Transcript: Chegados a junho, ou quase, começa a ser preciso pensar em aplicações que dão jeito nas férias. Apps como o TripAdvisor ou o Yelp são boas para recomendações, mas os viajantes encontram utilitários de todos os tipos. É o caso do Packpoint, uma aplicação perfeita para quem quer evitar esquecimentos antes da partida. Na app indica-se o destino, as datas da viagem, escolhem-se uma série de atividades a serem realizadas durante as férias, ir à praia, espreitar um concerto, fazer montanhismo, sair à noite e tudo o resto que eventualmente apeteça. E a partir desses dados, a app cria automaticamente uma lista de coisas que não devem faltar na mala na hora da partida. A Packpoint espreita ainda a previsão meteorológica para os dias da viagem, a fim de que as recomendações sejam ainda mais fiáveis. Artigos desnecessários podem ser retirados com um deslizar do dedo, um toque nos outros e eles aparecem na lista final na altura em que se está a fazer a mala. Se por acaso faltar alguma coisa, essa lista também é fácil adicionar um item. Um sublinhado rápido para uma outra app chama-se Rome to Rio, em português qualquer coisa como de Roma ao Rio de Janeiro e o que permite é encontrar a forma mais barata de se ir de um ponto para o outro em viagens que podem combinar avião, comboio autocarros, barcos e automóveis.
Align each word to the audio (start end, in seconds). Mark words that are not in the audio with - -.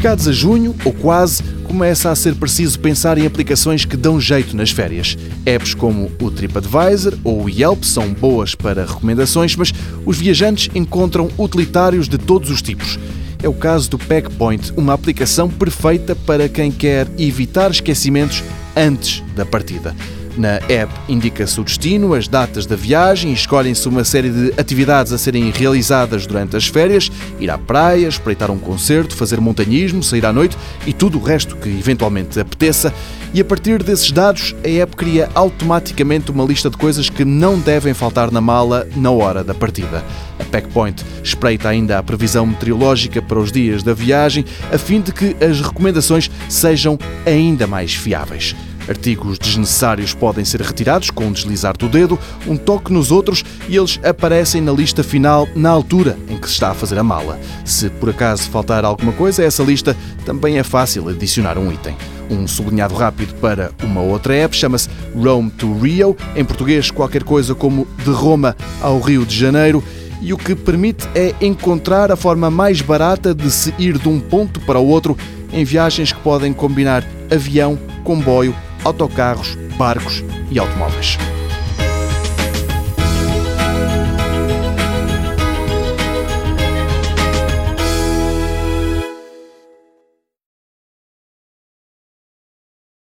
Chegados 0.00 0.26
a 0.26 0.32
junho, 0.32 0.74
ou 0.82 0.94
quase, 0.94 1.42
começa 1.64 2.10
a 2.10 2.14
ser 2.14 2.34
preciso 2.34 2.80
pensar 2.80 3.18
em 3.18 3.26
aplicações 3.26 3.84
que 3.84 3.98
dão 3.98 4.18
jeito 4.18 4.56
nas 4.56 4.70
férias. 4.70 5.14
Apps 5.44 5.74
como 5.74 6.10
o 6.22 6.30
TripAdvisor 6.30 7.18
ou 7.22 7.44
o 7.44 7.50
Yelp 7.50 7.84
são 7.84 8.10
boas 8.14 8.54
para 8.54 8.86
recomendações, 8.86 9.54
mas 9.56 9.74
os 10.06 10.16
viajantes 10.16 10.70
encontram 10.74 11.28
utilitários 11.36 12.08
de 12.08 12.16
todos 12.16 12.48
os 12.48 12.62
tipos. 12.62 12.98
É 13.42 13.48
o 13.48 13.52
caso 13.52 13.90
do 13.90 13.98
Packpoint, 13.98 14.72
uma 14.74 14.94
aplicação 14.94 15.50
perfeita 15.50 16.16
para 16.16 16.48
quem 16.48 16.72
quer 16.72 17.06
evitar 17.18 17.70
esquecimentos 17.70 18.42
antes 18.74 19.22
da 19.36 19.44
partida. 19.44 19.94
Na 20.36 20.60
app 20.68 20.92
indica-se 21.08 21.60
o 21.60 21.64
destino, 21.64 22.14
as 22.14 22.28
datas 22.28 22.64
da 22.64 22.76
viagem, 22.76 23.32
escolhem-se 23.32 23.88
uma 23.88 24.04
série 24.04 24.30
de 24.30 24.60
atividades 24.60 25.12
a 25.12 25.18
serem 25.18 25.50
realizadas 25.50 26.26
durante 26.26 26.56
as 26.56 26.66
férias, 26.66 27.10
ir 27.38 27.50
à 27.50 27.58
praia, 27.58 28.06
espreitar 28.06 28.50
um 28.50 28.58
concerto, 28.58 29.16
fazer 29.16 29.40
montanhismo, 29.40 30.02
sair 30.02 30.24
à 30.24 30.32
noite 30.32 30.56
e 30.86 30.92
tudo 30.92 31.18
o 31.18 31.22
resto 31.22 31.56
que 31.56 31.68
eventualmente 31.68 32.38
apeteça. 32.38 32.94
E 33.34 33.40
a 33.40 33.44
partir 33.44 33.82
desses 33.82 34.10
dados, 34.12 34.54
a 34.64 34.68
app 34.68 34.96
cria 34.96 35.28
automaticamente 35.34 36.30
uma 36.30 36.44
lista 36.44 36.70
de 36.70 36.76
coisas 36.76 37.10
que 37.10 37.24
não 37.24 37.58
devem 37.58 37.92
faltar 37.92 38.30
na 38.30 38.40
mala 38.40 38.86
na 38.96 39.10
hora 39.10 39.44
da 39.44 39.54
partida. 39.54 40.04
A 40.38 40.44
Packpoint 40.44 41.04
espreita 41.22 41.68
ainda 41.68 41.98
a 41.98 42.02
previsão 42.02 42.46
meteorológica 42.46 43.20
para 43.20 43.38
os 43.38 43.52
dias 43.52 43.82
da 43.82 43.92
viagem, 43.92 44.44
a 44.72 44.78
fim 44.78 45.00
de 45.00 45.12
que 45.12 45.36
as 45.44 45.60
recomendações 45.60 46.30
sejam 46.48 46.98
ainda 47.26 47.66
mais 47.66 47.94
fiáveis. 47.94 48.54
Artigos 48.88 49.38
desnecessários 49.38 50.14
podem 50.14 50.44
ser 50.44 50.60
retirados 50.60 51.10
com 51.10 51.26
um 51.26 51.32
deslizar 51.32 51.76
do 51.76 51.88
dedo, 51.88 52.18
um 52.46 52.56
toque 52.56 52.92
nos 52.92 53.10
outros 53.10 53.44
e 53.68 53.76
eles 53.76 54.00
aparecem 54.02 54.60
na 54.60 54.72
lista 54.72 55.02
final 55.02 55.48
na 55.54 55.70
altura 55.70 56.18
em 56.28 56.36
que 56.36 56.46
se 56.46 56.54
está 56.54 56.70
a 56.70 56.74
fazer 56.74 56.98
a 56.98 57.04
mala. 57.04 57.38
Se 57.64 57.88
por 57.90 58.10
acaso 58.10 58.48
faltar 58.50 58.84
alguma 58.84 59.12
coisa, 59.12 59.44
essa 59.44 59.62
lista 59.62 59.96
também 60.24 60.58
é 60.58 60.62
fácil 60.62 61.08
adicionar 61.08 61.58
um 61.58 61.72
item. 61.72 61.96
Um 62.30 62.46
sublinhado 62.46 62.94
rápido 62.94 63.34
para 63.40 63.72
uma 63.82 64.00
outra 64.00 64.34
app 64.34 64.56
chama-se 64.56 64.88
Rome 65.14 65.50
to 65.50 65.72
Rio, 65.78 66.16
em 66.36 66.44
português 66.44 66.90
qualquer 66.90 67.24
coisa 67.24 67.54
como 67.54 67.86
de 68.04 68.10
Roma 68.10 68.56
ao 68.80 69.00
Rio 69.00 69.26
de 69.26 69.36
Janeiro 69.36 69.82
e 70.22 70.32
o 70.32 70.38
que 70.38 70.54
permite 70.54 71.08
é 71.14 71.34
encontrar 71.40 72.12
a 72.12 72.16
forma 72.16 72.50
mais 72.50 72.80
barata 72.80 73.34
de 73.34 73.50
se 73.50 73.74
ir 73.78 73.98
de 73.98 74.08
um 74.08 74.20
ponto 74.20 74.60
para 74.60 74.78
o 74.78 74.86
outro 74.86 75.16
em 75.52 75.64
viagens 75.64 76.12
que 76.12 76.20
podem 76.20 76.52
combinar 76.52 77.04
avião, 77.30 77.78
comboio 78.04 78.54
autocarros, 78.84 79.56
barcos 79.76 80.24
e 80.50 80.58
automóveis. 80.58 81.18